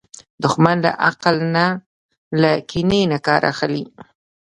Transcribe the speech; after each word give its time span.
دښمن 0.43 0.77
له 0.85 0.91
عقل 1.07 1.35
نه، 1.55 1.65
له 2.41 2.51
کینې 2.69 3.01
نه 3.11 3.17
کار 3.27 3.41
اخلي 3.51 3.83